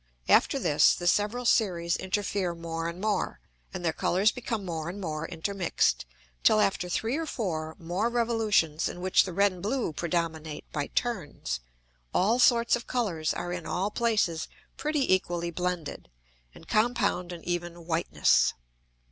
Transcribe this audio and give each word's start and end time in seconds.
After 0.27 0.57
this 0.57 0.95
the 0.95 1.05
several 1.05 1.45
Series 1.45 1.95
interfere 1.95 2.55
more 2.55 2.89
and 2.89 2.99
more, 2.99 3.39
and 3.71 3.85
their 3.85 3.93
Colours 3.93 4.31
become 4.31 4.65
more 4.65 4.89
and 4.89 4.99
more 4.99 5.27
intermix'd, 5.27 6.05
till 6.41 6.59
after 6.59 6.89
three 6.89 7.17
or 7.17 7.27
four 7.27 7.75
more 7.77 8.09
revolutions 8.09 8.89
(in 8.89 8.99
which 8.99 9.25
the 9.25 9.31
red 9.31 9.51
and 9.51 9.61
blue 9.61 9.93
predominate 9.93 10.65
by 10.71 10.87
turns) 10.87 11.59
all 12.15 12.39
sorts 12.39 12.75
of 12.75 12.87
Colours 12.87 13.31
are 13.31 13.53
in 13.53 13.67
all 13.67 13.91
places 13.91 14.47
pretty 14.75 15.13
equally 15.13 15.51
blended, 15.51 16.09
and 16.55 16.67
compound 16.67 17.31
an 17.31 17.43
even 17.43 17.85
whiteness. 17.85 18.53